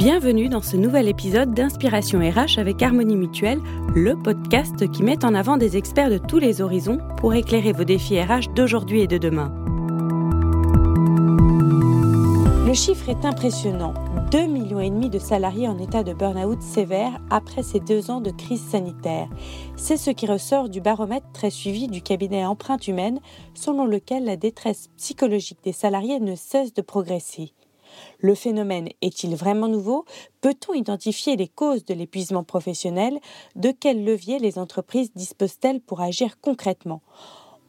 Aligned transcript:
Bienvenue 0.00 0.48
dans 0.48 0.62
ce 0.62 0.78
nouvel 0.78 1.08
épisode 1.08 1.52
d'Inspiration 1.52 2.20
RH 2.20 2.58
avec 2.58 2.80
Harmonie 2.80 3.16
Mutuelle, 3.16 3.60
le 3.94 4.16
podcast 4.16 4.90
qui 4.90 5.02
met 5.02 5.26
en 5.26 5.34
avant 5.34 5.58
des 5.58 5.76
experts 5.76 6.08
de 6.08 6.16
tous 6.16 6.38
les 6.38 6.62
horizons 6.62 7.00
pour 7.18 7.34
éclairer 7.34 7.72
vos 7.72 7.84
défis 7.84 8.18
RH 8.18 8.54
d'aujourd'hui 8.56 9.02
et 9.02 9.06
de 9.06 9.18
demain. 9.18 9.52
Le 12.66 12.72
chiffre 12.72 13.10
est 13.10 13.26
impressionnant. 13.26 13.92
2,5 14.30 14.48
millions 14.48 15.08
de 15.10 15.18
salariés 15.18 15.68
en 15.68 15.78
état 15.78 16.02
de 16.02 16.14
burn-out 16.14 16.62
sévère 16.62 17.20
après 17.28 17.62
ces 17.62 17.80
deux 17.80 18.10
ans 18.10 18.22
de 18.22 18.30
crise 18.30 18.66
sanitaire. 18.66 19.28
C'est 19.76 19.98
ce 19.98 20.10
qui 20.10 20.26
ressort 20.26 20.70
du 20.70 20.80
baromètre 20.80 21.30
très 21.34 21.50
suivi 21.50 21.88
du 21.88 22.00
cabinet 22.00 22.46
Empreinte 22.46 22.88
Humaine, 22.88 23.20
selon 23.52 23.84
lequel 23.84 24.24
la 24.24 24.36
détresse 24.36 24.88
psychologique 24.96 25.58
des 25.62 25.72
salariés 25.72 26.20
ne 26.20 26.36
cesse 26.36 26.72
de 26.72 26.80
progresser. 26.80 27.52
Le 28.18 28.34
phénomène 28.34 28.88
est-il 29.02 29.34
vraiment 29.36 29.68
nouveau? 29.68 30.04
Peut-on 30.40 30.74
identifier 30.74 31.36
les 31.36 31.48
causes 31.48 31.84
de 31.84 31.94
l'épuisement 31.94 32.44
professionnel? 32.44 33.18
De 33.56 33.70
quels 33.70 34.04
leviers 34.04 34.38
les 34.38 34.58
entreprises 34.58 35.12
disposent-elles 35.14 35.80
pour 35.80 36.00
agir 36.00 36.40
concrètement? 36.40 37.02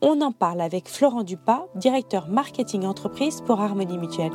On 0.01 0.21
en 0.21 0.31
parle 0.31 0.61
avec 0.61 0.87
Florent 0.87 1.23
Dupas, 1.23 1.67
directeur 1.75 2.27
marketing 2.27 2.85
entreprise 2.85 3.41
pour 3.45 3.61
Harmonie 3.61 3.97
Mutuelle. 3.97 4.33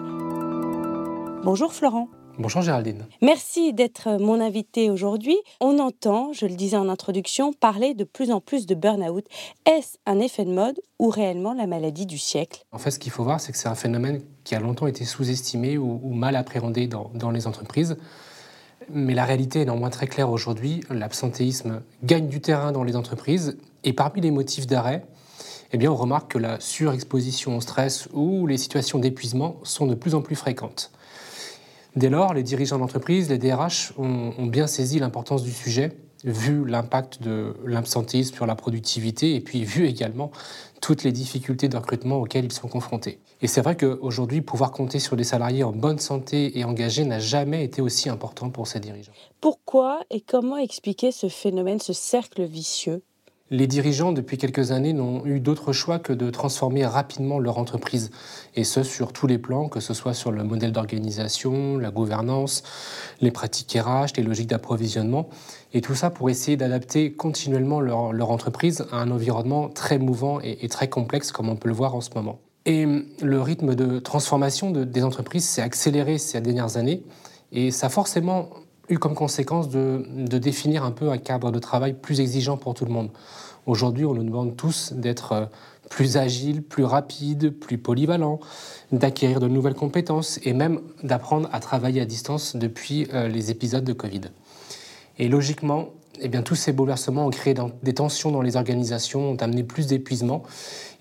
Bonjour 1.42 1.72
Florent. 1.72 2.08
Bonjour 2.38 2.60
Géraldine. 2.60 3.06
Merci 3.22 3.72
d'être 3.72 4.18
mon 4.20 4.42
invité 4.42 4.90
aujourd'hui. 4.90 5.38
On 5.60 5.78
entend, 5.78 6.34
je 6.34 6.44
le 6.44 6.54
disais 6.54 6.76
en 6.76 6.90
introduction, 6.90 7.54
parler 7.54 7.94
de 7.94 8.04
plus 8.04 8.30
en 8.30 8.40
plus 8.40 8.66
de 8.66 8.74
burn-out. 8.74 9.24
Est-ce 9.64 9.96
un 10.04 10.20
effet 10.20 10.44
de 10.44 10.52
mode 10.52 10.78
ou 10.98 11.08
réellement 11.08 11.54
la 11.54 11.66
maladie 11.66 12.04
du 12.04 12.18
siècle? 12.18 12.66
En 12.72 12.78
fait, 12.78 12.90
ce 12.90 12.98
qu'il 12.98 13.10
faut 13.10 13.24
voir, 13.24 13.40
c'est 13.40 13.52
que 13.52 13.58
c'est 13.58 13.68
un 13.68 13.74
phénomène 13.74 14.20
qui 14.44 14.54
a 14.54 14.60
longtemps 14.60 14.86
été 14.86 15.06
sous-estimé 15.06 15.78
ou, 15.78 16.12
mal 16.12 16.36
appréhendé 16.36 16.86
dans, 16.86 17.10
dans, 17.14 17.30
les 17.30 17.46
entreprises. 17.46 17.96
Mais 18.90 19.14
la 19.14 19.24
réalité 19.24 19.62
est 19.62 19.64
néanmoins 19.64 19.90
très 19.90 20.06
claire 20.06 20.30
aujourd'hui. 20.30 20.82
L'absentéisme 20.90 21.80
gagne 22.04 22.28
du 22.28 22.42
terrain 22.42 22.70
dans 22.70 22.84
les 22.84 22.96
entreprises 22.96 23.56
et 23.82 23.94
parmi 23.94 24.20
les 24.20 24.30
motifs 24.30 24.66
d'arrêt, 24.66 25.06
eh 25.72 25.78
bien, 25.78 25.90
on 25.90 25.96
remarque 25.96 26.32
que 26.32 26.38
la 26.38 26.60
surexposition 26.60 27.56
au 27.56 27.60
stress 27.62 28.08
ou 28.12 28.46
les 28.46 28.58
situations 28.58 28.98
d'épuisement 28.98 29.56
sont 29.62 29.86
de 29.86 29.94
plus 29.94 30.14
en 30.14 30.20
plus 30.20 30.36
fréquentes. 30.36 30.92
Dès 31.96 32.10
lors, 32.10 32.34
les 32.34 32.42
dirigeants 32.42 32.78
d'entreprise, 32.78 33.30
les 33.30 33.38
DRH, 33.38 33.94
ont, 33.96 34.46
bien 34.46 34.66
saisi 34.66 34.98
l'importance 34.98 35.42
du 35.42 35.50
sujet, 35.50 35.92
vu 36.24 36.66
l'impact 36.66 37.22
de 37.22 37.54
l'absentéisme 37.64 38.34
sur 38.34 38.46
la 38.46 38.54
productivité 38.54 39.34
et 39.34 39.40
puis 39.40 39.64
vu 39.64 39.86
également 39.86 40.30
toutes 40.82 41.04
les 41.04 41.12
difficultés 41.12 41.68
de 41.68 41.76
recrutement 41.76 42.16
auxquelles 42.16 42.44
ils 42.44 42.52
sont 42.52 42.68
confrontés. 42.68 43.18
Et 43.40 43.46
c'est 43.46 43.62
vrai 43.62 43.78
qu'aujourd'hui, 43.78 44.42
pouvoir 44.42 44.72
compter 44.72 44.98
sur 44.98 45.16
des 45.16 45.24
salariés 45.24 45.64
en 45.64 45.72
bonne 45.72 45.98
santé 45.98 46.58
et 46.58 46.64
engagés 46.64 47.04
n'a 47.04 47.18
jamais 47.18 47.64
été 47.64 47.80
aussi 47.80 48.10
important 48.10 48.50
pour 48.50 48.66
ces 48.66 48.80
dirigeants. 48.80 49.12
Pourquoi 49.40 50.00
et 50.10 50.20
comment 50.20 50.58
expliquer 50.58 51.12
ce 51.12 51.28
phénomène, 51.28 51.80
ce 51.80 51.94
cercle 51.94 52.44
vicieux? 52.44 53.02
Les 53.50 53.68
dirigeants, 53.68 54.10
depuis 54.10 54.38
quelques 54.38 54.72
années, 54.72 54.92
n'ont 54.92 55.24
eu 55.24 55.38
d'autre 55.38 55.72
choix 55.72 56.00
que 56.00 56.12
de 56.12 56.30
transformer 56.30 56.84
rapidement 56.84 57.38
leur 57.38 57.58
entreprise, 57.58 58.10
et 58.56 58.64
ce 58.64 58.82
sur 58.82 59.12
tous 59.12 59.28
les 59.28 59.38
plans, 59.38 59.68
que 59.68 59.78
ce 59.78 59.94
soit 59.94 60.14
sur 60.14 60.32
le 60.32 60.42
modèle 60.42 60.72
d'organisation, 60.72 61.78
la 61.78 61.90
gouvernance, 61.90 62.64
les 63.20 63.30
pratiques 63.30 63.78
RH, 63.80 64.16
les 64.16 64.24
logiques 64.24 64.48
d'approvisionnement, 64.48 65.28
et 65.74 65.80
tout 65.80 65.94
ça 65.94 66.10
pour 66.10 66.28
essayer 66.28 66.56
d'adapter 66.56 67.12
continuellement 67.12 67.80
leur, 67.80 68.30
entreprise 68.30 68.84
à 68.90 68.96
un 68.96 69.12
environnement 69.12 69.68
très 69.68 69.98
mouvant 69.98 70.40
et, 70.40 70.66
très 70.68 70.88
complexe, 70.88 71.30
comme 71.30 71.48
on 71.48 71.56
peut 71.56 71.68
le 71.68 71.74
voir 71.74 71.94
en 71.94 72.00
ce 72.00 72.10
moment. 72.16 72.40
Et 72.64 72.84
le 73.22 73.40
rythme 73.40 73.76
de 73.76 74.00
transformation 74.00 74.72
des 74.72 75.04
entreprises 75.04 75.44
s'est 75.44 75.62
accéléré 75.62 76.18
ces 76.18 76.40
dernières 76.40 76.76
années, 76.76 77.04
et 77.52 77.70
ça 77.70 77.86
a 77.86 77.90
forcément 77.90 78.50
eu 78.88 78.98
comme 78.98 79.14
conséquence 79.14 79.68
de, 79.68 80.04
définir 80.38 80.84
un 80.84 80.90
peu 80.90 81.10
un 81.10 81.18
cadre 81.18 81.50
de 81.50 81.58
travail 81.58 81.94
plus 81.94 82.20
exigeant 82.20 82.56
pour 82.56 82.74
tout 82.74 82.84
le 82.84 82.92
monde. 82.92 83.10
Aujourd'hui, 83.66 84.04
on 84.04 84.14
nous 84.14 84.22
demande 84.22 84.56
tous 84.56 84.92
d'être 84.92 85.32
euh, 85.32 85.46
plus 85.90 86.16
agile, 86.16 86.62
plus 86.62 86.84
rapide, 86.84 87.50
plus 87.50 87.78
polyvalent, 87.78 88.38
d'acquérir 88.92 89.40
de 89.40 89.48
nouvelles 89.48 89.74
compétences 89.74 90.38
et 90.44 90.52
même 90.52 90.80
d'apprendre 91.02 91.48
à 91.52 91.60
travailler 91.60 92.00
à 92.00 92.04
distance 92.04 92.54
depuis 92.54 93.08
euh, 93.12 93.28
les 93.28 93.50
épisodes 93.50 93.84
de 93.84 93.92
Covid. 93.92 94.22
Et 95.18 95.28
logiquement, 95.28 95.88
eh 96.20 96.28
bien, 96.28 96.42
tous 96.42 96.54
ces 96.54 96.72
bouleversements 96.72 97.26
ont 97.26 97.30
créé 97.30 97.54
des 97.82 97.94
tensions 97.94 98.30
dans 98.30 98.42
les 98.42 98.56
organisations, 98.56 99.30
ont 99.30 99.36
amené 99.36 99.62
plus 99.62 99.86
d'épuisement. 99.86 100.42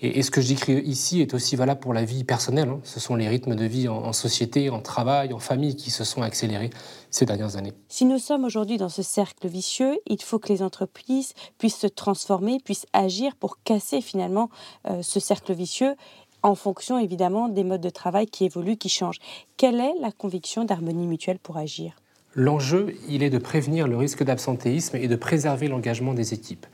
Et, 0.00 0.22
ce 0.22 0.30
que 0.30 0.40
je 0.40 0.48
décris 0.48 0.80
ici 0.80 1.20
est 1.20 1.34
aussi 1.34 1.56
valable 1.56 1.80
pour 1.80 1.94
la 1.94 2.04
vie 2.04 2.24
personnelle. 2.24 2.68
Hein. 2.68 2.80
Ce 2.84 3.00
sont 3.00 3.14
les 3.14 3.28
rythmes 3.28 3.54
de 3.54 3.64
vie 3.64 3.88
en, 3.88 4.12
société, 4.12 4.70
en 4.70 4.80
travail, 4.80 5.32
en 5.32 5.38
famille 5.38 5.76
qui 5.76 5.90
se 5.90 6.04
sont 6.04 6.22
accélérés 6.22 6.70
ces 7.10 7.24
dernières 7.24 7.56
années. 7.56 7.72
Si 7.88 8.04
nous 8.04 8.18
sommes 8.18 8.44
aujourd'hui 8.44 8.76
dans 8.76 8.88
ce 8.88 9.02
cercle 9.02 9.48
vicieux, 9.48 9.98
il 10.06 10.20
faut 10.22 10.38
que 10.38 10.52
les 10.52 10.62
entreprises 10.62 11.32
puissent 11.58 11.78
se 11.78 11.86
transformer, 11.86 12.58
puissent 12.62 12.86
agir 12.92 13.36
pour 13.36 13.62
casser 13.62 14.00
finalement 14.00 14.50
euh, 14.88 15.02
ce 15.02 15.20
cercle 15.20 15.54
vicieux 15.54 15.94
en 16.42 16.54
fonction 16.54 16.98
évidemment 16.98 17.48
des 17.48 17.64
modes 17.64 17.80
de 17.80 17.90
travail 17.90 18.26
qui 18.26 18.44
évoluent, 18.44 18.76
qui 18.76 18.88
changent. 18.88 19.18
Quelle 19.56 19.80
est 19.80 19.94
la 20.00 20.12
conviction 20.12 20.64
d'harmonie 20.64 21.06
mutuelle 21.06 21.38
pour 21.38 21.56
agir? 21.56 21.96
L'enjeu, 22.38 22.94
il 23.08 23.22
est 23.22 23.30
de 23.30 23.38
prévenir 23.38 23.88
le 23.88 23.96
risque 23.96 24.22
d'absentéisme 24.22 24.96
et 24.96 25.08
de 25.08 25.16
préserver 25.16 25.68
l'engagement 25.68 26.12
des 26.12 26.34
équipes. 26.34 26.66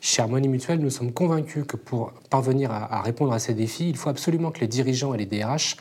Chez 0.00 0.22
Harmonie 0.22 0.46
Mutuelle, 0.46 0.78
nous 0.78 0.90
sommes 0.90 1.12
convaincus 1.12 1.64
que 1.66 1.76
pour 1.76 2.12
parvenir 2.30 2.70
à, 2.70 3.02
répondre 3.02 3.32
à 3.32 3.40
ces 3.40 3.52
défis, 3.52 3.88
il 3.88 3.96
faut 3.96 4.10
absolument 4.10 4.52
que 4.52 4.60
les 4.60 4.68
dirigeants 4.68 5.14
et 5.14 5.18
les 5.18 5.26
DRH 5.26 5.76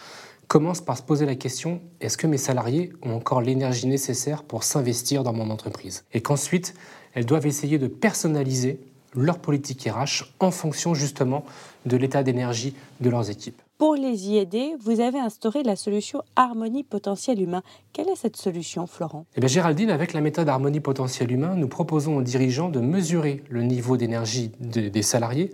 commencent 0.48 0.82
par 0.82 0.98
se 0.98 1.04
poser 1.04 1.28
la 1.28 1.36
question 1.36 1.82
est-ce 2.02 2.18
que 2.18 2.26
mes 2.26 2.40
salariés 2.40 2.92
ont 3.04 3.14
encore 3.14 3.42
l'énergie 3.42 3.86
nécessaire 3.86 4.42
pour 4.42 4.64
s'investir 4.64 5.22
dans 5.22 5.34
mon 5.34 5.52
entreprise? 5.52 6.04
Et 6.14 6.22
qu'ensuite, 6.22 6.74
elles 7.14 7.28
doivent 7.28 7.46
essayer 7.46 7.78
de 7.78 7.88
personnaliser 7.88 8.80
leur 9.14 9.38
politique 9.38 9.88
RH 9.88 10.34
en 10.40 10.50
fonction 10.50 10.96
justement 10.96 11.46
de 11.86 11.96
l'état 11.96 12.24
d'énergie 12.24 12.76
de 13.02 13.10
leurs 13.12 13.30
équipes. 13.30 13.62
Pour 13.78 13.94
les 13.94 14.30
y 14.30 14.38
aider, 14.38 14.74
vous 14.80 15.02
avez 15.02 15.20
instauré 15.20 15.62
la 15.62 15.76
solution 15.76 16.24
Harmonie 16.36 16.84
Potentiel 16.84 17.40
Humain. 17.40 17.62
Quelle 17.94 18.10
est 18.10 18.16
cette 18.16 18.36
solution, 18.36 18.88
Florent? 18.88 19.28
Eh 19.36 19.40
bien, 19.40 19.48
Géraldine, 19.48 19.92
avec 19.92 20.14
la 20.14 20.22
méthode 20.22 20.50
Harmonie 20.50 20.80
Potentiel 20.80 21.32
Humain, 21.32 21.54
nous 21.54 21.68
proposons 21.68 22.18
aux 22.18 22.24
dirigeants 22.24 22.70
de 22.70 22.80
mesurer 22.80 23.44
le 23.50 23.62
niveau 23.62 23.96
d'énergie 23.96 24.52
des 24.60 25.02
salariés 25.04 25.52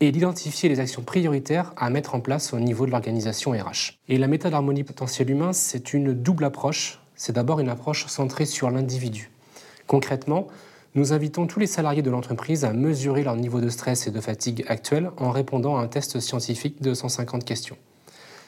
et 0.00 0.10
d'identifier 0.10 0.70
les 0.70 0.80
actions 0.80 1.02
prioritaires 1.02 1.74
à 1.76 1.90
mettre 1.90 2.14
en 2.14 2.20
place 2.20 2.54
au 2.54 2.60
niveau 2.60 2.86
de 2.86 2.92
l'organisation 2.92 3.50
RH. 3.50 3.98
Et 4.08 4.16
la 4.16 4.26
méthode 4.26 4.54
Harmonie 4.54 4.82
Potentiel 4.82 5.28
Humain, 5.28 5.52
c'est 5.52 5.92
une 5.92 6.14
double 6.14 6.44
approche. 6.44 7.02
C'est 7.14 7.34
d'abord 7.34 7.60
une 7.60 7.68
approche 7.68 8.06
centrée 8.06 8.46
sur 8.46 8.70
l'individu. 8.70 9.30
Concrètement, 9.86 10.46
nous 10.96 11.12
invitons 11.12 11.46
tous 11.46 11.60
les 11.60 11.66
salariés 11.66 12.00
de 12.00 12.10
l'entreprise 12.10 12.64
à 12.64 12.72
mesurer 12.72 13.22
leur 13.22 13.36
niveau 13.36 13.60
de 13.60 13.68
stress 13.68 14.06
et 14.06 14.10
de 14.10 14.20
fatigue 14.20 14.64
actuel 14.66 15.10
en 15.18 15.30
répondant 15.30 15.76
à 15.76 15.82
un 15.82 15.88
test 15.88 16.20
scientifique 16.20 16.80
de 16.80 16.94
150 16.94 17.44
questions. 17.44 17.76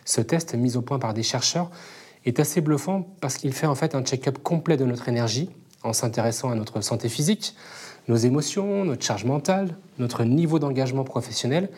Ce 0.06 0.22
test, 0.22 0.54
mis 0.54 0.78
au 0.78 0.80
point 0.80 0.98
par 0.98 1.12
des 1.12 1.22
chercheurs, 1.22 1.70
est 2.24 2.40
assez 2.40 2.62
bluffant 2.62 3.06
parce 3.20 3.36
qu'il 3.36 3.52
fait 3.52 3.66
en 3.66 3.74
fait 3.74 3.94
un 3.94 4.02
check-up 4.02 4.38
complet 4.42 4.78
de 4.78 4.86
notre 4.86 5.10
énergie 5.10 5.50
en 5.82 5.92
s'intéressant 5.92 6.48
à 6.48 6.54
notre 6.54 6.80
santé 6.80 7.10
physique, 7.10 7.54
nos 8.08 8.16
émotions, 8.16 8.86
notre 8.86 9.04
charge 9.04 9.26
mentale, 9.26 9.76
notre 9.98 10.24
niveau 10.24 10.58
d'engagement 10.58 11.04
professionnel. 11.04 11.68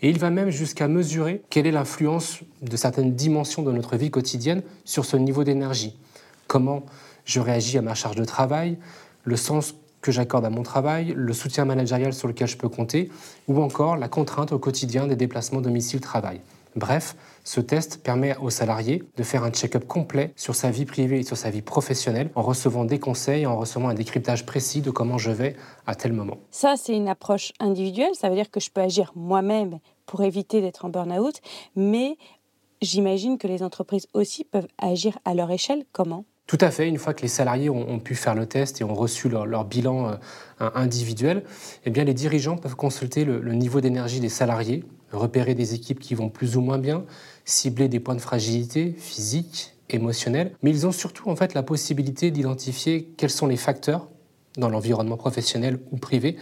Et 0.00 0.10
il 0.10 0.20
va 0.20 0.30
même 0.30 0.50
jusqu'à 0.50 0.86
mesurer 0.86 1.42
quelle 1.50 1.66
est 1.66 1.72
l'influence 1.72 2.40
de 2.62 2.76
certaines 2.76 3.16
dimensions 3.16 3.62
de 3.62 3.72
notre 3.72 3.96
vie 3.96 4.12
quotidienne 4.12 4.62
sur 4.84 5.04
ce 5.04 5.16
niveau 5.16 5.42
d'énergie. 5.42 5.96
Comment 6.46 6.84
je 7.24 7.40
réagis 7.40 7.78
à 7.78 7.82
ma 7.82 7.94
charge 7.94 8.16
de 8.16 8.24
travail, 8.24 8.78
le 9.24 9.36
sens 9.36 9.74
que 10.04 10.12
j'accorde 10.12 10.44
à 10.44 10.50
mon 10.50 10.62
travail, 10.62 11.14
le 11.16 11.32
soutien 11.32 11.64
managérial 11.64 12.12
sur 12.12 12.28
lequel 12.28 12.46
je 12.46 12.58
peux 12.58 12.68
compter, 12.68 13.10
ou 13.48 13.62
encore 13.62 13.96
la 13.96 14.08
contrainte 14.08 14.52
au 14.52 14.58
quotidien 14.58 15.06
des 15.06 15.16
déplacements 15.16 15.62
domicile-travail. 15.62 16.42
Bref, 16.76 17.16
ce 17.42 17.60
test 17.60 18.02
permet 18.02 18.36
aux 18.36 18.50
salariés 18.50 19.02
de 19.16 19.22
faire 19.22 19.44
un 19.44 19.50
check-up 19.50 19.86
complet 19.86 20.34
sur 20.36 20.54
sa 20.54 20.70
vie 20.70 20.84
privée 20.84 21.20
et 21.20 21.22
sur 21.22 21.38
sa 21.38 21.48
vie 21.48 21.62
professionnelle 21.62 22.30
en 22.34 22.42
recevant 22.42 22.84
des 22.84 22.98
conseils, 22.98 23.46
en 23.46 23.56
recevant 23.56 23.88
un 23.88 23.94
décryptage 23.94 24.44
précis 24.44 24.82
de 24.82 24.90
comment 24.90 25.16
je 25.16 25.30
vais 25.30 25.56
à 25.86 25.94
tel 25.94 26.12
moment. 26.12 26.36
Ça, 26.50 26.74
c'est 26.76 26.94
une 26.94 27.08
approche 27.08 27.52
individuelle, 27.58 28.14
ça 28.14 28.28
veut 28.28 28.34
dire 28.34 28.50
que 28.50 28.60
je 28.60 28.70
peux 28.70 28.82
agir 28.82 29.10
moi-même 29.14 29.78
pour 30.04 30.22
éviter 30.22 30.60
d'être 30.60 30.84
en 30.84 30.90
burn-out, 30.90 31.40
mais 31.76 32.18
j'imagine 32.82 33.38
que 33.38 33.46
les 33.46 33.62
entreprises 33.62 34.08
aussi 34.12 34.44
peuvent 34.44 34.68
agir 34.76 35.18
à 35.24 35.32
leur 35.32 35.50
échelle. 35.50 35.84
Comment? 35.92 36.26
Tout 36.46 36.58
à 36.60 36.70
fait. 36.70 36.88
Une 36.88 36.98
fois 36.98 37.14
que 37.14 37.22
les 37.22 37.28
salariés 37.28 37.70
ont, 37.70 37.98
pu 37.98 38.14
faire 38.14 38.34
le 38.34 38.46
test 38.46 38.80
et 38.80 38.84
ont 38.84 38.94
reçu 38.94 39.28
leur, 39.28 39.64
bilan 39.64 40.18
euh, 40.60 40.70
individuel, 40.74 41.42
eh 41.84 41.90
bien, 41.90 42.04
les 42.04 42.14
dirigeants 42.14 42.56
peuvent 42.56 42.76
consulter 42.76 43.24
le, 43.24 43.40
niveau 43.54 43.80
d'énergie 43.80 44.20
des 44.20 44.28
salariés, 44.28 44.84
repérer 45.12 45.54
des 45.54 45.74
équipes 45.74 46.00
qui 46.00 46.14
vont 46.14 46.28
plus 46.28 46.56
ou 46.56 46.60
moins 46.60 46.78
bien, 46.78 47.04
cibler 47.44 47.88
des 47.88 48.00
points 48.00 48.14
de 48.14 48.20
fragilité 48.20 48.94
physique, 48.98 49.74
émotionnelle. 49.88 50.52
Mais 50.62 50.70
ils 50.70 50.86
ont 50.86 50.92
surtout 50.92 51.30
en 51.30 51.36
fait 51.36 51.54
la 51.54 51.62
possibilité 51.62 52.30
d'identifier 52.30 53.12
quels 53.16 53.30
sont 53.30 53.46
les 53.46 53.56
facteurs 53.56 54.08
dans 54.56 54.68
l'environnement 54.68 55.16
professionnel 55.16 55.78
ou 55.92 55.96
privé 55.96 56.36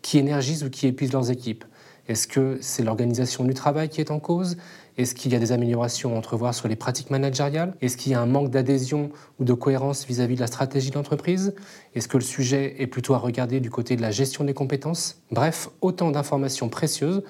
qui 0.00 0.18
énergisent 0.18 0.64
ou 0.64 0.70
qui 0.70 0.86
épuisent 0.86 1.12
leurs 1.12 1.30
équipes. 1.30 1.64
Est-ce 2.08 2.26
que 2.26 2.58
c'est 2.60 2.82
l'organisation 2.82 3.44
du 3.44 3.54
travail 3.54 3.88
qui 3.88 4.00
est 4.00 4.10
en 4.10 4.18
cause? 4.18 4.56
Est-ce 4.98 5.14
qu'il 5.14 5.32
y 5.32 5.36
a 5.36 5.38
des 5.38 5.52
améliorations 5.52 6.14
à 6.14 6.18
entrevoir 6.18 6.54
sur 6.54 6.68
les 6.68 6.76
pratiques 6.76 7.10
managériales? 7.10 7.74
Est-ce 7.80 7.96
qu'il 7.96 8.12
y 8.12 8.14
a 8.14 8.20
un 8.20 8.26
manque 8.26 8.50
d'adhésion 8.50 9.10
ou 9.38 9.44
de 9.44 9.52
cohérence 9.52 10.04
vis-à-vis 10.06 10.34
de 10.34 10.40
la 10.40 10.46
stratégie 10.48 10.90
de 10.90 10.96
l'entreprise? 10.96 11.54
Est-ce 11.94 12.08
que 12.08 12.16
le 12.16 12.24
sujet 12.24 12.74
est 12.78 12.86
plutôt 12.86 13.14
à 13.14 13.18
regarder 13.18 13.60
du 13.60 13.70
côté 13.70 13.96
de 13.96 14.02
la 14.02 14.10
gestion 14.10 14.44
des 14.44 14.54
compétences? 14.54 15.22
Bref, 15.30 15.70
autant 15.80 16.10
d'informations 16.10 16.68
précieuses 16.68 17.22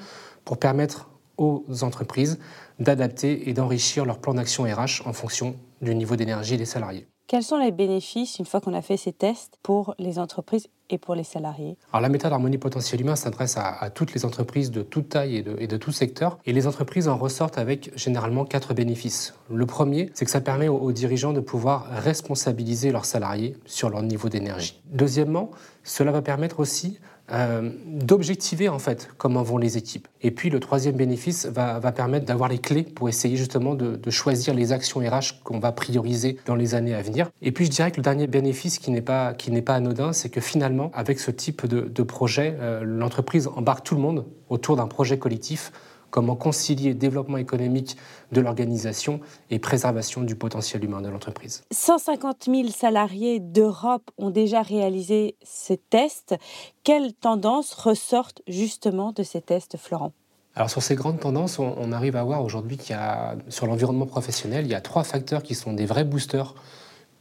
pour 0.44 0.58
permettre 0.58 1.10
aux 1.36 1.64
entreprises 1.82 2.38
d'adapter 2.78 3.48
et 3.48 3.52
d'enrichir 3.52 4.04
leur 4.04 4.19
plan 4.19 4.34
d'action 4.34 4.64
RH 4.64 5.06
en 5.06 5.12
fonction 5.12 5.56
du 5.80 5.94
niveau 5.94 6.16
d'énergie 6.16 6.56
des 6.56 6.64
salariés. 6.64 7.11
Quels 7.32 7.43
sont 7.43 7.56
les 7.56 7.70
bénéfices, 7.70 8.38
une 8.38 8.44
fois 8.44 8.61
qu'on 8.61 8.75
a 8.75 8.82
fait 8.82 8.99
ces 8.99 9.14
tests, 9.14 9.58
pour 9.62 9.94
les 9.99 10.19
entreprises 10.19 10.69
et 10.90 10.99
pour 10.99 11.14
les 11.14 11.25
salariés? 11.25 11.79
Alors, 11.90 12.02
la 12.02 12.11
méthode 12.11 12.31
harmonie 12.31 12.58
potentiel 12.58 13.00
humain 13.00 13.17
s'adresse 13.17 13.56
à, 13.56 13.88
toutes 13.88 14.12
les 14.12 14.26
entreprises 14.26 14.70
de 14.70 14.82
toute 14.82 15.08
taille 15.08 15.37
et 15.37 15.43
de, 15.43 15.56
et 15.58 15.67
de 15.67 15.79
tout 15.79 15.93
secteur. 15.93 16.38
Et 16.44 16.52
les 16.52 16.67
entreprises 16.67 17.08
en 17.08 17.17
ressortent 17.17 17.56
avec 17.56 17.90
généralement 17.96 18.44
quatre 18.44 18.75
bénéfices. 18.75 19.32
Le 19.50 19.64
premier, 19.64 20.11
c'est 20.12 20.26
que 20.26 20.31
ça 20.31 20.43
permet 20.43 20.69
aux, 20.69 20.93
dirigeants 20.93 21.32
de 21.32 21.40
pouvoir 21.40 21.87
responsabiliser 21.87 22.93
leurs 22.93 23.06
salariés 23.06 23.56
sur 23.64 23.88
leur 23.88 24.02
niveau 24.02 24.29
d'énergie. 24.29 24.82
Deuxièmement, 24.90 25.52
cela 25.84 26.12
va 26.12 26.20
permettre 26.20 26.61
aussi 26.61 27.00
euh, 27.30 27.70
d'objectiver 27.86 28.69
en 28.69 28.78
fait 28.78 29.08
comment 29.16 29.42
vont 29.42 29.56
les 29.56 29.78
équipes. 29.78 30.08
Et 30.22 30.30
puis 30.30 30.50
le 30.50 30.60
troisième 30.60 30.96
bénéfice 30.96 31.46
va, 31.46 31.80
permettre 31.92 32.26
d'avoir 32.26 32.48
les 32.48 32.58
clés 32.58 32.82
pour 32.82 33.08
essayer 33.08 33.36
justement 33.36 33.74
de, 33.74 34.10
choisir 34.10 34.54
les 34.54 34.72
actions 34.72 35.00
RH 35.00 35.42
qu'on 35.44 35.58
va 35.58 35.72
prioriser 35.72 36.38
dans 36.46 36.54
les 36.54 36.74
années 36.74 36.94
à 36.94 37.00
venir. 37.00 37.30
Et 37.40 37.52
puis 37.52 37.66
je 37.66 37.70
dirais 37.70 37.90
que 37.90 37.96
le 37.96 38.02
dernier 38.02 38.26
bénéfice 38.26 38.78
qui 38.78 38.90
n'est 38.90 39.02
pas, 39.02 39.34
qui 39.34 39.50
n'est 39.50 39.62
pas 39.62 39.74
anodin, 39.74 40.12
c'est 40.12 40.28
que 40.28 40.40
finalement 40.40 40.90
avec 40.94 41.20
ce 41.20 41.30
type 41.30 41.66
de, 41.66 42.02
projet, 42.02 42.56
euh, 42.60 42.82
l'entreprise 42.84 43.48
embarque 43.48 43.84
tout 43.84 43.94
le 43.94 44.00
monde 44.00 44.26
autour 44.48 44.76
d'un 44.76 44.86
projet 44.86 45.19
collectif 45.19 45.72
comment 46.12 46.36
concilier 46.36 46.94
développement 46.94 47.38
économique 47.38 47.96
de 48.30 48.40
l'organisation 48.40 49.20
et 49.50 49.58
préservation 49.58 50.20
du 50.20 50.36
potentiel 50.36 50.84
humain 50.84 51.00
de 51.00 51.08
l'entreprise. 51.08 51.64
150 51.72 52.44
000 52.44 52.68
salariés 52.68 53.40
d'Europe 53.40 54.10
ont 54.18 54.30
déjà 54.30 54.62
réalisé 54.62 55.36
ces 55.42 55.78
tests. 55.78 56.36
Quelles 56.84 57.14
tendances 57.14 57.72
ressortent 57.72 58.42
justement 58.46 59.12
de 59.12 59.22
ces 59.22 59.40
tests, 59.40 59.78
Florent? 59.78 60.12
Alors 60.54 60.68
sur 60.68 60.82
ces 60.82 60.94
grandes 60.94 61.18
tendances, 61.18 61.58
on, 61.58 61.92
arrive 61.92 62.14
à 62.14 62.22
voir 62.22 62.44
aujourd'hui 62.44 62.76
qu'il 62.76 62.94
y 62.94 62.98
a, 62.98 63.36
sur 63.48 63.66
l'environnement 63.66 64.06
professionnel, 64.06 64.66
il 64.66 64.70
y 64.70 64.74
a 64.74 64.82
trois 64.82 65.02
facteurs 65.02 65.42
qui 65.42 65.54
sont 65.54 65.72
des 65.72 65.86
vrais 65.86 66.04
boosters 66.04 66.54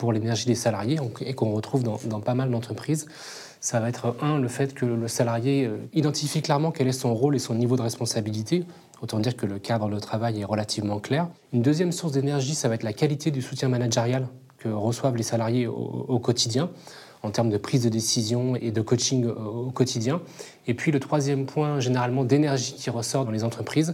pour 0.02 0.14
l'énergie 0.14 0.48
des 0.48 0.56
salariés 0.56 1.00
et 1.24 1.36
qu'on 1.36 1.52
retrouve 1.52 1.84
dans, 1.84 2.22
pas 2.22 2.34
mal 2.34 2.50
d'entreprises. 2.50 3.06
Ça 3.60 3.80
va 3.80 3.88
être 3.88 4.16
un, 4.20 4.40
le 4.40 4.48
fait 4.48 4.74
que 4.74 4.84
le 4.84 5.08
salarié 5.08 5.66
euh, 5.66 5.78
identifie 5.94 6.42
clairement 6.42 6.72
quel 6.72 6.88
est 6.88 6.92
son 6.92 7.14
rôle 7.14 7.36
et 7.36 7.40
son 7.40 7.54
niveau 7.54 7.76
de 7.76 7.84
responsabilité. 7.84 8.66
Autant 9.04 9.20
dire 9.20 9.38
que 9.38 9.46
le 9.46 9.60
cadre 9.60 9.92
de 9.92 10.00
travail 10.00 10.42
est 10.42 10.44
relativement 10.44 11.00
clair. 11.00 11.28
Une 11.54 11.62
deuxième 11.62 11.92
source 11.92 12.14
d'énergie, 12.14 12.56
ça 12.56 12.68
va 12.68 12.74
être 12.74 12.82
la 12.82 12.94
qualité 12.94 13.30
du 13.30 13.44
soutien 13.44 13.70
managérial 13.70 14.28
que 14.58 14.70
reçoivent 14.70 15.16
les 15.16 15.24
salariés 15.24 15.68
au, 15.68 16.18
quotidien 16.18 16.72
en 17.22 17.30
termes 17.30 17.52
de 17.52 17.58
prise 17.58 17.84
de 17.84 17.90
décision 17.90 18.56
et 18.56 18.72
de 18.72 18.82
coaching 18.82 19.28
au 19.28 19.70
quotidien. 19.70 20.22
Et 20.66 20.74
puis 20.74 20.92
le 20.92 21.00
troisième 21.00 21.46
point, 21.46 21.80
généralement 21.80 22.24
d'énergie 22.24 22.74
qui 22.74 22.90
ressort 22.90 23.26
dans 23.26 23.32
les 23.32 23.44
entreprises, 23.44 23.94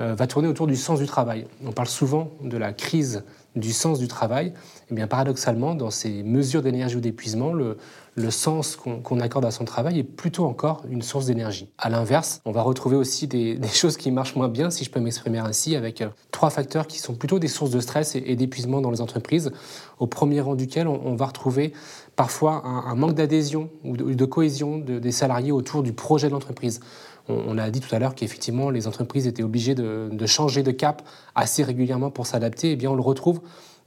euh, 0.00 0.14
va 0.14 0.26
tourner 0.26 0.48
autour 0.48 0.66
du 0.66 0.76
sens 0.76 1.00
du 1.00 1.06
travail. 1.06 1.46
On 1.64 1.72
parle 1.72 1.88
souvent 1.88 2.28
de 2.42 2.58
la 2.58 2.74
crise 2.74 3.24
du 3.56 3.72
sens 3.72 3.98
du 3.98 4.06
travail. 4.06 4.52
Eh 4.90 4.94
bien 4.94 5.06
paradoxalement, 5.06 5.74
dans 5.74 5.90
ces 5.90 6.22
mesures 6.22 6.62
d'énergie 6.62 6.96
ou 6.96 7.00
d'épuisement, 7.00 7.52
le, 7.52 7.76
le 8.16 8.30
sens 8.30 8.76
qu'on 8.76 9.20
accorde 9.20 9.44
à 9.44 9.50
son 9.50 9.66
travail 9.66 9.98
est 9.98 10.02
plutôt 10.02 10.46
encore 10.46 10.82
une 10.88 11.02
source 11.02 11.26
d'énergie. 11.26 11.68
À 11.76 11.90
l'inverse, 11.90 12.40
on 12.46 12.50
va 12.50 12.62
retrouver 12.62 12.96
aussi 12.96 13.28
des, 13.28 13.58
choses 13.74 13.98
qui 13.98 14.10
marchent 14.10 14.36
moins 14.36 14.48
bien, 14.48 14.70
si 14.70 14.84
je 14.84 14.90
peux 14.90 15.00
m'exprimer 15.00 15.38
ainsi, 15.38 15.76
avec 15.76 16.00
euh, 16.00 16.08
trois 16.30 16.48
facteurs 16.48 16.86
qui 16.86 16.98
sont 16.98 17.14
plutôt 17.14 17.38
des 17.38 17.48
sources 17.48 17.70
de 17.70 17.80
stress 17.80 18.16
et, 18.16 18.34
d'épuisement 18.34 18.80
dans 18.80 18.90
les 18.90 19.02
entreprises, 19.02 19.52
au 19.98 20.06
premier 20.06 20.40
rang 20.40 20.54
duquel 20.54 20.88
on, 20.88 21.14
va 21.14 21.26
retrouver 21.26 21.74
parfois 22.16 22.62
un, 22.64 22.94
manque 22.94 23.14
d'adhésion 23.14 23.68
ou 23.84 23.96
de, 23.96 24.24
cohésion 24.24 24.78
des 24.78 25.12
salariés 25.12 25.52
autour 25.52 25.82
du 25.82 25.92
projet 25.92 26.28
de 26.28 26.32
l'entreprise. 26.32 26.80
On, 27.28 27.58
a 27.58 27.70
dit 27.70 27.80
tout 27.80 27.92
à 27.94 27.98
l'heure 27.98 28.14
qu'effectivement 28.14 28.70
les 28.70 28.86
entreprises 28.86 29.26
étaient 29.26 29.42
obligées 29.42 29.74
de, 29.74 30.26
changer 30.26 30.62
de 30.62 30.70
cap 30.70 31.02
assez 31.34 31.62
régulièrement 31.64 32.10
pour 32.10 32.26
s'adapter. 32.26 32.72
Eh 32.72 32.76
bien, 32.76 32.90
on 32.90 32.94
le 32.94 33.02
retrouve 33.02 33.40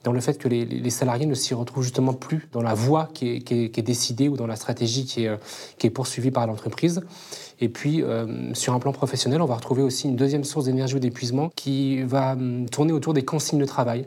dans 0.03 0.11
le 0.11 0.19
fait 0.21 0.37
que 0.37 0.47
les, 0.47 0.89
salariés 0.89 1.25
ne 1.25 1.33
s'y 1.33 1.53
retrouvent 1.53 1.83
justement 1.83 2.13
plus 2.13 2.47
dans 2.51 2.61
la 2.61 2.73
voie 2.73 3.09
qui 3.13 3.27
est, 3.29 3.81
décidée 3.81 4.29
ou 4.29 4.37
dans 4.37 4.47
la 4.47 4.55
stratégie 4.55 5.05
qui 5.05 5.25
est, 5.25 5.27
euh, 5.27 5.37
qui 5.77 5.87
est 5.87 5.89
poursuivie 5.89 6.31
par 6.31 6.47
l'entreprise. 6.47 7.01
Et 7.61 7.69
puis, 7.69 8.01
euh, 8.01 8.53
sur 8.53 8.73
un 8.73 8.79
plan 8.79 8.93
professionnel, 8.93 9.41
on 9.41 9.45
va 9.45 9.55
retrouver 9.55 9.83
aussi 9.83 10.07
une 10.07 10.15
deuxième 10.15 10.43
source 10.43 10.65
d'énergie 10.65 10.95
ou 10.95 10.99
d'épuisement 10.99 11.49
qui 11.55 12.01
va 12.03 12.33
hum, 12.33 12.69
tourner 12.69 12.93
autour 12.93 13.13
des 13.13 13.23
consignes 13.23 13.59
de 13.59 13.65
travail. 13.65 14.05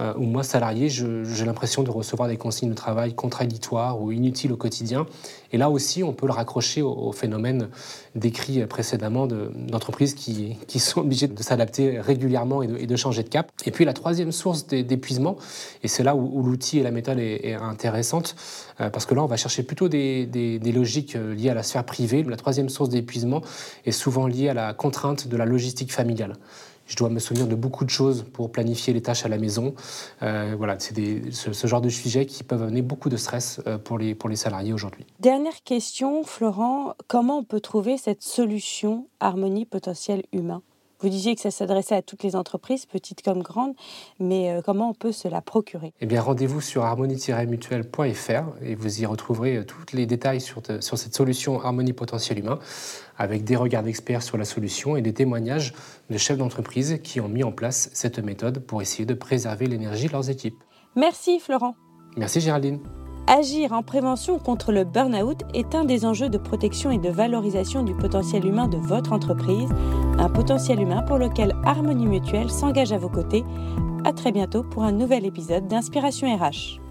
Euh, 0.00 0.12
où 0.16 0.24
moi, 0.24 0.42
salarié, 0.42 0.88
j'ai 0.88 1.44
l'impression 1.44 1.84
de 1.84 1.90
recevoir 1.90 2.28
des 2.28 2.36
consignes 2.36 2.70
de 2.70 2.74
travail 2.74 3.14
contradictoires 3.14 4.00
ou 4.00 4.10
inutiles 4.10 4.52
au 4.52 4.56
quotidien. 4.56 5.06
Et 5.52 5.56
là 5.56 5.70
aussi, 5.70 6.02
on 6.02 6.12
peut 6.12 6.26
le 6.26 6.32
raccrocher 6.32 6.82
au, 6.82 7.12
phénomène 7.12 7.68
décrit 8.16 8.66
précédemment 8.66 9.28
d'entreprises 9.28 10.14
qui, 10.14 10.56
sont 10.80 11.02
obligées 11.02 11.28
de 11.28 11.42
s'adapter 11.42 12.00
régulièrement 12.00 12.62
et 12.62 12.86
de, 12.86 12.96
changer 12.96 13.22
de 13.22 13.28
cap. 13.28 13.52
Et 13.66 13.70
puis 13.70 13.84
la 13.84 13.92
troisième 13.92 14.32
source 14.32 14.66
d'épuisement, 14.66 15.36
et 15.84 15.88
c'est 15.88 16.02
là 16.02 16.16
où, 16.16 16.42
l'outil 16.42 16.80
et 16.80 16.82
la 16.82 16.90
méthode 16.90 17.20
est, 17.20 17.54
intéressante, 17.54 18.34
euh, 18.80 18.90
parce 18.90 19.06
que 19.06 19.14
là, 19.14 19.22
on 19.22 19.26
va 19.26 19.36
chercher 19.36 19.62
plutôt 19.62 19.88
des, 19.88 20.60
logiques 20.74 21.14
euh, 21.14 21.34
liées 21.34 21.50
à 21.50 21.54
la 21.54 21.62
sphère 21.62 21.84
privée. 21.84 22.24
La 22.24 22.36
troisième 22.36 22.68
source 22.68 22.88
d'épuisement 22.94 23.42
est 23.84 23.92
souvent 23.92 24.26
liée 24.26 24.48
à 24.48 24.54
la 24.54 24.74
contrainte 24.74 25.28
de 25.28 25.36
la 25.36 25.44
logistique 25.44 25.92
familiale. 25.92 26.34
Je 26.86 26.96
dois 26.96 27.08
me 27.08 27.18
souvenir 27.18 27.46
de 27.46 27.54
beaucoup 27.54 27.84
de 27.84 27.90
choses 27.90 28.24
pour 28.32 28.52
planifier 28.52 28.92
les 28.92 29.00
tâches 29.00 29.24
à 29.24 29.28
la 29.28 29.38
maison. 29.38 29.74
Euh, 30.22 30.54
voilà, 30.56 30.76
c'est 30.78 30.94
ce, 31.32 31.66
genre 31.66 31.80
de 31.80 31.88
sujets 31.88 32.26
qui 32.26 32.44
peuvent 32.44 32.62
amener 32.62 32.82
beaucoup 32.82 33.08
de 33.08 33.16
stress 33.16 33.60
euh, 33.66 33.78
pour 33.78 33.98
les, 33.98 34.14
pour 34.14 34.28
les 34.28 34.36
salariés 34.36 34.72
aujourd'hui. 34.72 35.06
Dernière 35.20 35.62
question, 35.64 36.24
Florent, 36.24 36.94
comment 37.08 37.38
on 37.38 37.44
peut 37.44 37.60
trouver 37.60 37.96
cette 37.96 38.22
solution 38.22 39.06
harmonie 39.20 39.64
potentiel 39.64 40.24
humain? 40.32 40.62
Vous 41.04 41.10
disiez 41.10 41.34
que 41.34 41.42
ça 41.42 41.50
s'adressait 41.50 41.94
à 41.94 42.00
toutes 42.00 42.22
les 42.22 42.34
entreprises, 42.34 42.86
petites 42.86 43.20
comme 43.20 43.42
grandes, 43.42 43.74
mais 44.18 44.50
euh, 44.50 44.62
comment 44.64 44.88
on 44.88 44.94
peut 44.94 45.12
se 45.12 45.28
la 45.28 45.42
procurer? 45.42 45.92
Eh 46.00 46.06
bien, 46.06 46.22
rendez-vous 46.22 46.62
sur 46.62 46.82
harmonie-mutuelle.fr 46.84 48.62
et 48.62 48.74
vous 48.74 49.02
y 49.02 49.04
retrouverez 49.04 49.58
euh, 49.58 49.64
tous 49.64 49.94
les 49.94 50.06
détails 50.06 50.40
sur, 50.40 50.62
sur 50.80 50.96
cette 50.96 51.14
solution 51.14 51.60
Harmonie 51.60 51.92
Potentiel 51.92 52.38
Humain, 52.38 52.58
avec 53.18 53.44
des 53.44 53.54
regards 53.54 53.82
d'experts 53.82 54.22
sur 54.22 54.38
la 54.38 54.46
solution 54.46 54.96
et 54.96 55.02
des 55.02 55.12
témoignages 55.12 55.74
de 56.08 56.16
chefs 56.16 56.38
d'entreprise 56.38 56.98
qui 57.04 57.20
ont 57.20 57.28
mis 57.28 57.44
en 57.44 57.52
place 57.52 57.90
cette 57.92 58.18
méthode 58.18 58.60
pour 58.60 58.80
essayer 58.80 59.04
de 59.04 59.14
préserver 59.14 59.66
l'énergie 59.66 60.06
de 60.06 60.12
leurs 60.12 60.30
équipes. 60.30 60.56
Merci 60.96 61.38
Florent. 61.38 61.74
Merci 62.16 62.40
Géraldine. 62.40 62.80
Agir 63.26 63.72
en 63.72 63.82
prévention 63.82 64.38
contre 64.38 64.70
le 64.70 64.84
burn-out 64.84 65.44
est 65.54 65.74
un 65.74 65.86
des 65.86 66.04
enjeux 66.04 66.28
de 66.28 66.36
protection 66.36 66.90
et 66.90 66.98
de 66.98 67.08
valorisation 67.08 67.82
du 67.82 67.94
potentiel 67.94 68.44
humain 68.44 68.68
de 68.68 68.76
votre 68.76 69.12
entreprise, 69.14 69.70
un 70.18 70.28
potentiel 70.28 70.78
humain 70.78 71.00
pour 71.00 71.16
lequel 71.16 71.56
Harmonie 71.64 72.06
Mutuelle 72.06 72.50
s'engage 72.50 72.92
à 72.92 72.98
vos 72.98 73.08
côtés. 73.08 73.42
À 74.04 74.12
très 74.12 74.30
bientôt 74.30 74.62
pour 74.62 74.82
un 74.82 74.92
nouvel 74.92 75.24
épisode 75.24 75.66
d'Inspiration 75.68 76.36
RH. 76.36 76.83